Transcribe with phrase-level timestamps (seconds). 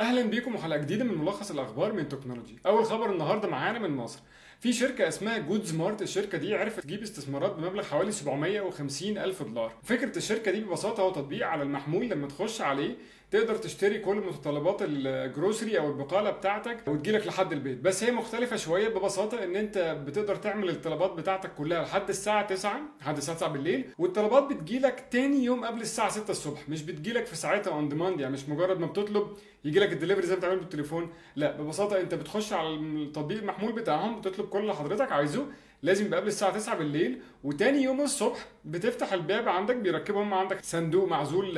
[0.00, 2.58] أهلا بيكم وحلقة جديدة من ملخص الأخبار من technology.
[2.66, 4.20] أول خبر النهارده معانا من مصر.
[4.60, 9.72] في شركة اسمها جود سمارت الشركة دي عرفت تجيب استثمارات بمبلغ حوالي 750 ألف دولار.
[9.82, 12.96] فكرة الشركة دي ببساطة هو تطبيق على المحمول لما تخش عليه
[13.30, 17.78] تقدر تشتري كل متطلبات ال grocery أو البقالة بتاعتك وتجيلك لحد البيت.
[17.80, 22.80] بس هي مختلفة شوية ببساطة إن أنت بتقدر تعمل الطلبات بتاعتك كلها لحد الساعة 9
[23.00, 26.68] لحد الساعة 9 بالليل والطلبات بتجيلك تاني يوم قبل الساعة 6 الصبح.
[26.68, 30.34] مش بتجيلك في ساعتها on demand يعني مش مجرد ما بتطلب يجي لك الدليفري زي
[30.34, 31.12] ما بتعمل بالتليفون.
[31.36, 35.46] لا ببساطة انت بتخش على التطبيق المحمول بتاعهم بتطلب كل اللي حضرتك عايزه.
[35.82, 40.64] لازم يبقى قبل الساعة 9 بالليل وتاني يوم الصبح بتفتح الباب عندك بيركبوا هم عندك
[40.64, 41.54] صندوق معزول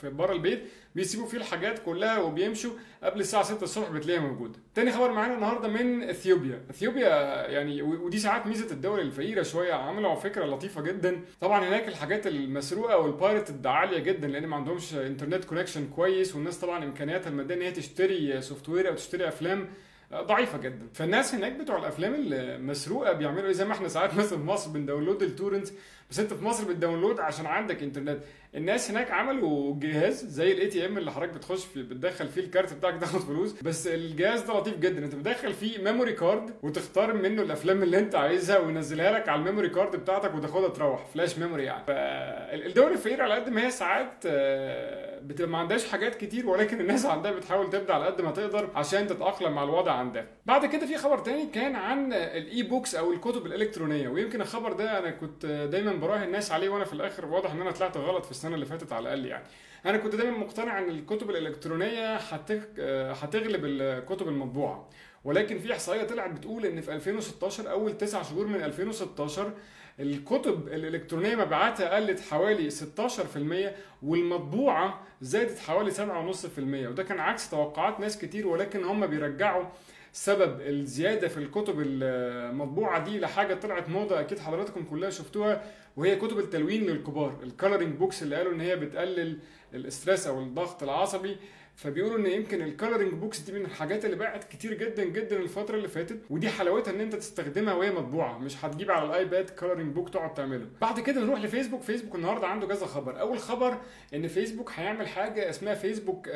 [0.00, 0.62] في بره البيت
[0.94, 2.70] بيسيبوا فيه الحاجات كلها وبيمشوا
[3.02, 4.58] قبل الساعة 6 الصبح بتلاقيها موجودة.
[4.74, 7.08] تاني خبر معانا النهارده من إثيوبيا، إثيوبيا
[7.46, 12.98] يعني ودي ساعات ميزة الدول الفقيرة شوية عملوا فكرة لطيفة جدا، طبعا هناك الحاجات المسروقة
[12.98, 17.62] وال pirate عالية جدا لأن ما عندهمش internet connection كويس والناس طبعا إمكانياتها المادية إن
[17.62, 19.68] هي تشتري software أو تشتري أفلام
[20.14, 20.86] ضعيفة جدا.
[20.94, 24.80] فالناس هناك بتوع الأفلام المسروقه بيعملوا إيه؟ زي ما إحنا ساعات مثلا في مصر بن
[24.80, 25.72] download ال torrents
[26.12, 28.18] بس انت في مصر بت download عشان عندك انترنت.
[28.54, 32.74] الناس هناك عملوا جهاز زي ال ATM اللي حضرتك بتخش فيه بتدخل فيه ال card
[32.74, 33.62] بتاعك تاخد فلوس.
[33.62, 35.04] بس الجهاز ده لطيف جدا.
[35.04, 39.42] انت بتدخل فيه memory card وتختار منه الأفلام اللي انت عايزها وينزلها لك على ال
[39.42, 41.06] memory card بتاعتك وتاخدها تروح.
[41.06, 41.84] flash memory يعني.
[41.86, 44.26] فالدول الفقيره على قد ما هي ساعات
[45.22, 49.06] بتبقى ما عندهاش حاجات كتير ولكن الناس عندها بتحاول تبدأ على قد ما تقدر عشان
[49.06, 50.26] تتأقلم مع الوضع عندها.
[50.46, 54.08] بعد كده في خبر تاني كان عن ال e-books أو الكتب الإلكترونية.
[54.08, 57.70] ويمكن الخبر ده أنا كنت دايما براهن الناس عليه وأنا في الآخر واضح ان أنا
[57.70, 59.44] طلعت غلط في السنة اللي فاتت على الأقل يعني.
[59.86, 62.16] أنا كنت دايما مقتنع إن الكتب الإلكترونية
[63.12, 64.88] هتغلب الكتب المطبوعة.
[65.24, 69.52] ولكن في إحصائية طلعت بتقول إن في 2016 أول تسع شهور من 2016
[70.00, 75.98] الكتب الإلكترونية مبيعاتها قلت حوالي 16% والمطبوعة زادت حوالي 7.5%
[76.58, 79.64] وده كان عكس توقعات ناس كتير ولكن هم بيرجعوا
[80.12, 85.62] سبب الزيادة في الكتب المطبوعة دي لحاجة طلعت موضة أكيد حضراتكم كلها شفتوها
[85.96, 89.38] وهي كتب التلوين للكبار ال coloring books اللي قالوا إن هي بتقلل
[89.74, 91.36] ال stress أو الضغط العصبي.
[91.76, 95.76] فبيقولوا إن يمكن ال coloring books دي من الحاجات اللي باعت كتير جدا جدا الفترة
[95.76, 100.08] اللي فاتت ودي حلاوتها إن أنت تستخدمها وهي مطبوعة مش هتجيب على الآيباد coloring book
[100.08, 100.66] تقعد تعمله.
[100.80, 103.20] بعد كده نروح لفيسبوك فيسبوك النهارده عنده كذا خبر.
[103.20, 103.76] أول خبر
[104.14, 106.28] إن فيسبوك هيعمل حاجة اسمها Facebook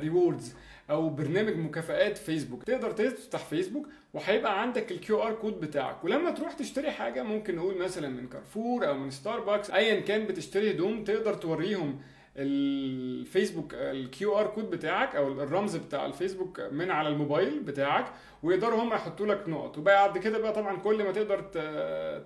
[0.00, 0.54] Rewards
[0.90, 2.62] أو برنامج مكافآت فيسبوك.
[2.62, 6.04] تقدر تفتح فيسبوك وهيبقى عندك ال QR code بتاعك.
[6.04, 10.70] ولما تروح تشتري حاجة ممكن نقول مثلا من كارفور أو من ستاربكس ايا كان بتشتري
[10.70, 12.00] هدوم تقدر توريهم
[12.36, 18.06] الفيسبوك ال QR code بتاعك أو الرمز بتاع الفيسبوك من على الموبايل بتاعك
[18.42, 19.78] ويقدروا هم يحطوا لك نقط.
[19.78, 21.40] وبعد كده بقى طبعا كل ما تقدر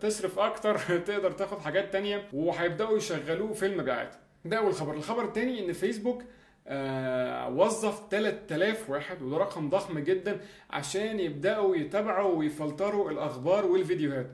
[0.01, 4.15] تصرف أكتر تقدر تاخد حاجات تانية وهيبدأوا يشغلوه في المبيعات
[4.45, 4.95] ده أول خبر.
[4.95, 6.23] الخبر الثاني إن فيسبوك
[6.67, 10.41] آه وظف 3000 واحد وده رقم ضخم جدا
[10.71, 14.31] عشان يبدأوا يتابعوا ويفلتروا الأخبار والفيديوهات.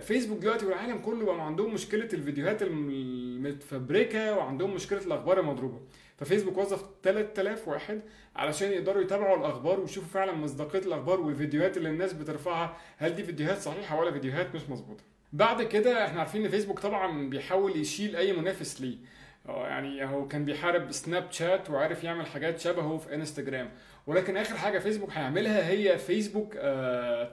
[0.00, 5.80] فيسبوك دلوقتي والعالم كله بقى عندهم مشكلة الفيديوهات المتفبركة وعندهم مشكلة الأخبار المضروبة.
[6.18, 8.00] ففيسبوك وظف 3000 واحد
[8.36, 12.76] علشان يقدروا يتابعوا الأخبار ويشوفوا فعلا مصداقية الأخبار والفيديوهات اللي الناس بترفعها.
[12.98, 17.28] هل دي فيديوهات صحيحة ولا فيديوهات مش مظبوطة؟ بعد كده إحنا عارفين إن فيسبوك طبعا
[17.30, 18.96] بيحاول يشيل أي منافس ليه.
[19.48, 23.70] يعني هو كان بيحارب سناب شات وعارف يعمل حاجات شبهه في إنستجرام.
[24.06, 26.54] ولكن آخر حاجة فيسبوك هيعملها هي Facebook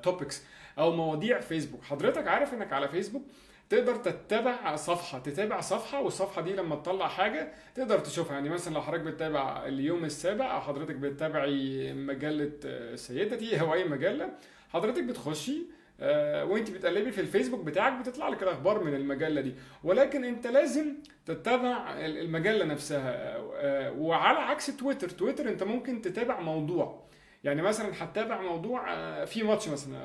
[0.04, 0.44] Topics
[0.80, 3.24] أو مواضيع فيسبوك حضرتك عارف إنك على فيسبوك
[3.70, 8.34] تقدر تتابع صفحة تتابع صفحة والصفحة دي لما تطلع حاجة تقدر تشوفها.
[8.34, 12.52] يعني مثلا لو حضرتك بتتابع اليوم السابع أو حضرتك بتتابعي مجلة
[12.96, 14.30] سيدتي أو أي مجلة
[14.70, 15.58] حضرتك بتخشي
[16.00, 19.56] آه وانت بتقلبي في الفيسبوك بتاعك بتطلع لك الأخبار من المجلة دي.
[19.84, 20.86] ولكن أنت لازم
[21.26, 25.10] تتابع المجلة نفسها آه وعلى عكس تويتر.
[25.10, 27.04] تويتر أنت ممكن تتابع موضوع.
[27.44, 29.96] يعني مثلا هتتابع موضوع آه في ماتش مثلا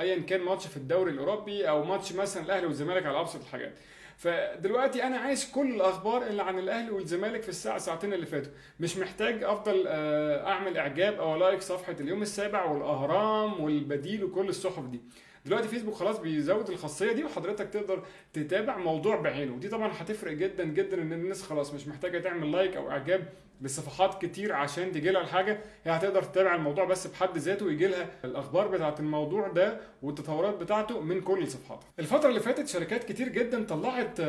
[0.00, 3.72] ايا كان ماتش في الدوري الأوروبي أو ماتش مثلا الأهلي والزمالك على أبسط الحاجات.
[4.16, 8.52] فدلوقتي أنا عايز كل الأخبار اللي عن الأهلي والزمالك في الساعة ساعتين اللي فاتوا.
[8.80, 15.00] مش محتاج أفضل أعمل إعجاب أو like صفحة اليوم السابع والأهرام والبديل وكل الصحف دي.
[15.46, 18.02] دلوقتي فيسبوك خلاص بيزود الخاصية دي وحضرتك تقدر
[18.32, 19.54] تتابع موضوع بعينه.
[19.54, 23.28] ودي طبعا هتفرق جدا جدا إن الناس خلاص مش محتاجة تعمل like أو إعجاب
[23.60, 25.60] لصفحات كتير عشان تجي لها الحاجة.
[25.84, 31.00] هي هتقدر تتابع الموضوع بس بحد ذاته ويجي لها الأخبار بتاعه الموضوع ده والتطورات بتاعته
[31.00, 31.80] من كل الصفحات.
[31.98, 34.20] الفترة اللي فاتت شركات كتير جدا طلعت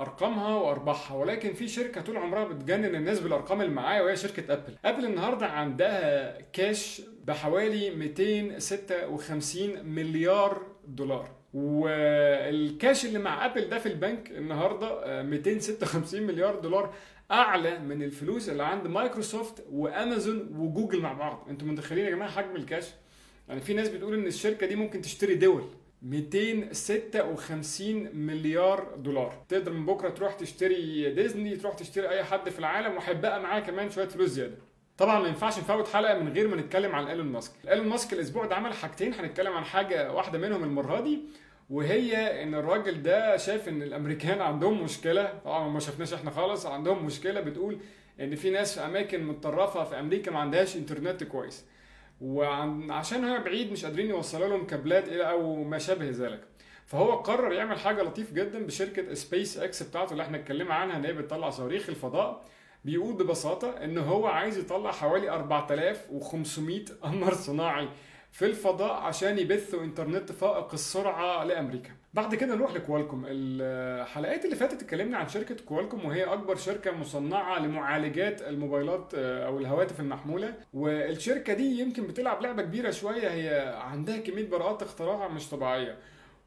[0.00, 4.74] أرقامها وأرباحها ولكن في شركة طول عمرها بتجنن الناس بالأرقام اللي معايا وهي شركة أبل.
[4.84, 11.28] أبل النهارده عندها كاش بحوالي 256 مليار دولار.
[11.54, 16.94] والكاش اللي مع أبل ده في البنك النهارده آه، 256 مليار دولار.
[17.30, 21.46] أعلى من الفلوس اللي عند مايكروسوفت وأمازون وجوجل مع بعض.
[21.50, 22.84] أنتوا متخيلين يا جماعة حجم الكاش؟
[23.48, 25.64] يعني في ناس بتقول إن الشركة دي ممكن تشتري دول.
[26.02, 29.44] 256 مليار دولار.
[29.48, 33.90] تقدر من بكرة تروح تشتري ديزني تروح تشتري أي حد في العالم وهيبقى معاه كمان
[33.90, 34.56] شوية فلوس زيادة.
[34.98, 37.52] طبعا ما ينفعش نفوت حلقة من غير ما نتكلم عن إيلون ماسك.
[37.68, 41.20] إيلون ماسك الأسبوع ده عمل حاجتين هنتكلم عن حاجة واحدة منهم المرة دي.
[41.70, 45.32] وهي إن الراجل ده شاف إن الأمريكان عندهم مشكلة.
[45.44, 47.78] طبعا ما شفناش إحنا خالص عندهم مشكلة بتقول
[48.20, 51.64] إن في ناس في أماكن متطرفة في أمريكا ما عندهاش إنترنت كويس.
[52.20, 56.40] وعشان هو بعيد مش قادرين يوصلوا لهم كابلات إلى أو ما شابه ذلك.
[56.86, 61.04] فهو قرر يعمل حاجة لطيف جدا بشركة سبيس إكس بتاعته اللي إحنا اتكلمنا عنها إن
[61.04, 62.44] هي بتطلع صواريخ الفضاء.
[62.84, 67.88] بيقول ببساطة إن هو عايز يطلع حوالي 4500 قمر صناعي
[68.32, 71.90] في الفضاء عشان يبثوا انترنت فائق السرعة لأمريكا.
[72.14, 73.24] بعد كده نروح لكوالكوم.
[73.28, 79.58] الحلقات اللي فاتت اتكلمنا عن شركة كوالكوم وهي أكبر شركة مصنعة لمعالجات الموبايلات آه، أو
[79.58, 80.54] الهواتف المحمولة.
[80.74, 83.28] والشركة دي يمكن بتلعب لعبة كبيرة شوية.
[83.28, 85.96] هي عندها كمية براءات اختراع مش طبيعية.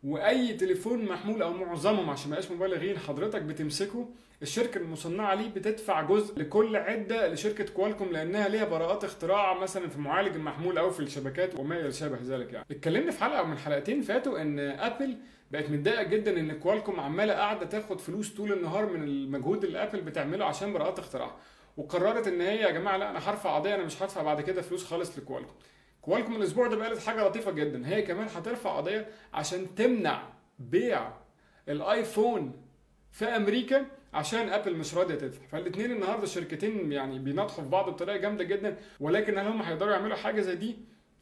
[0.04, 4.10] وأي تليفون محمول أو معظمهم عشان ما يبقاش مبالغين حضرتك بتمسكه
[4.42, 10.00] الشركة المصنعة ليه بتدفع جزء لكل عدة لشركة كوالكوم لأنها ليها براءات اختراع مثلا في
[10.00, 12.66] معالج المحمول أو في الشبكات وما يشابه ذلك يعني.
[12.72, 15.18] اتكلمنا في حلقة من حلقتين فاتوا إن ابل
[15.52, 20.02] بقت متضايقة جدا إن كوالكوم عمالة قاعدة تاخد فلوس طول النهار من المجهود اللي ابل
[20.02, 21.32] بتعمله عشان براءات اختراع.
[21.78, 24.86] وقررت إن هي يا جماعة لا أنا هرفع قضية أنا مش هدفع بعد كده فلوس
[24.86, 25.56] خالص لكوالكوم
[26.02, 27.88] كوالكوم الأسبوع ده قالت حاجة لطيفة جدا.
[27.88, 30.24] هي كمان هترفع قضية عشان تمنع
[30.60, 31.12] بيع
[31.70, 32.52] الآيفون
[33.12, 35.46] في أمريكا عشان ابل مش راضية تدفع.
[35.48, 38.78] فالاثنين النهارده الشركتين يعني بيناطحوا في بعض بطريقة جامدة جدا.
[39.00, 40.78] ولكن هل هم هيقدروا يعملوا حاجة زي دي؟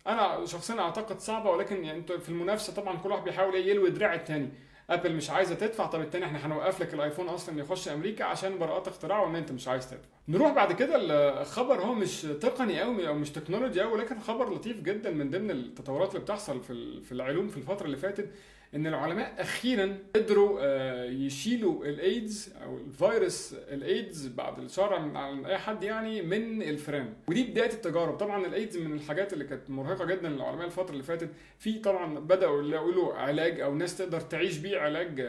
[0.07, 1.49] أنا شخصيا أعتقد صعبة.
[1.49, 4.49] ولكن يعني أنتوا في المنافسة طبعا كل واحد بيحاول يلوي دراع التاني.
[4.89, 5.85] ابل مش عايزة تدفع.
[5.85, 9.67] طب التاني إحنا هنوقف لك الآيفون أصلا يخش أمريكا عشان براءات اختراع وان أنت مش
[9.67, 10.18] عايز تدفع.
[10.29, 10.95] نروح بعد كده
[11.41, 15.51] الخبر هو مش تقني قوي أو مش تكنولوجي قوي ولكن خبر لطيف جدا من ضمن
[15.51, 18.29] التطورات اللي بتحصل في في العلوم في الفترة اللي فاتت
[18.75, 25.83] إن العلماء أخيرا قدروا آه، يشيلوا الايدز أو الفيروس الايدز بعد الشر عن أي حد
[25.83, 28.17] يعني من الفئران ودي بداية التجارب.
[28.17, 31.29] طبعا الايدز من الحاجات اللي كانت مرهقة جدا للعلماء الفترة اللي فاتت.
[31.59, 35.21] في طبعا بدأوا يقولوا علاج أو ناس تقدر تعيش بيه علاج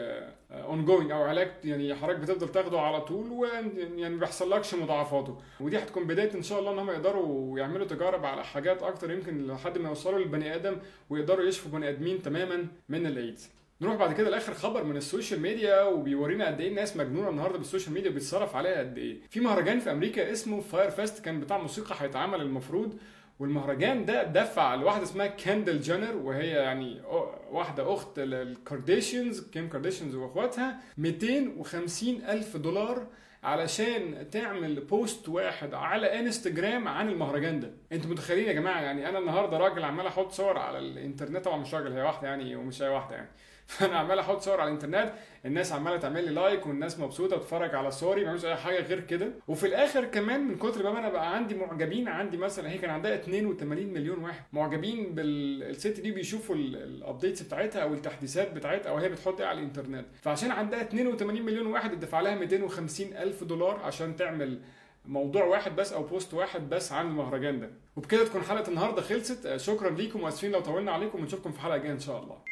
[0.51, 5.37] ongoing أو علاج يعني حضرتك بتفضل تاخده على طول ويعني ما بيحصلكش مضاعفاته.
[5.59, 9.47] ودي هتكون بداية إن شاء الله إن هم يقدروا يعملوا تجارب على حاجات أكتر يمكن
[9.47, 10.77] لحد ما يوصلوا للبني آدم
[11.09, 13.49] ويقدروا يشفوا بني آدمين تماما من الايدز
[13.81, 17.57] نروح بعد كده لآخر خبر من ال social media وبيورينا قد إيه الناس مجنونة النهارده
[17.57, 19.17] بال social media وبيتصرف عليها قد إيه.
[19.29, 22.97] في مهرجان في أمريكا اسمه Fyre Fest كان بتاع موسيقى هيتعمل المفروض
[23.41, 27.01] والمهرجان ده دفع لواحدة اسمها كاندل جينر وهي يعني
[27.51, 33.07] واحدة أخت الكارديشيانز كيم كارديشيانز وأخواتها 250 ألف دولار
[33.43, 37.71] علشان تعمل post واحد على انستجرام عن المهرجان ده.
[37.91, 41.73] أنتوا متخيلين يا جماعة يعني أنا النهارده راجل عمال أحط صور على الإنترنت طبعا مش
[41.73, 43.29] راجل هي واحدة يعني ومش أي واحدة يعني.
[43.71, 45.13] فانا عمال أحط صور على الانترنت
[45.45, 49.31] الناس عماله تعمل لي like والناس مبسوطه تتفرج على صوري ما اي حاجة غير كده.
[49.47, 53.15] وفي الآخر كمان من كتر ما أنا بقى عندي معجبين عندي مثلا هي كان عندها
[53.15, 54.43] 82 مليون واحد.
[54.53, 59.59] معجبين بالست دي بيشوفوا ال updates بتاعتها أو التحديثات بتاعتها أو هي بتحط إيه على
[59.59, 60.05] الانترنت.
[60.21, 64.59] فعشان عندها 82 مليون واحد اتدفع لها 250 ألف دولار عشان تعمل
[65.05, 67.69] موضوع واحد بس أو بوست واحد بس عن المهرجان ده.
[67.95, 69.57] وبكده تكون حلقة النهارده خلصت.
[69.57, 72.50] شكرا ليكم وأسفين لو طولنا عليكم ونشوفكم في حلقة جاية إن شاء الله.